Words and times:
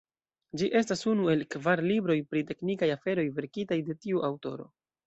Ĝi 0.61 0.69
estas 0.79 1.05
unu 1.11 1.29
el 1.35 1.45
kvar 1.57 1.85
libroj 1.91 2.17
pri 2.33 2.45
teknikaj 2.53 2.93
aferoj 2.97 3.31
verkitaj 3.39 3.83
de 3.93 4.03
tiu 4.05 4.27
aŭtoro. 4.33 4.73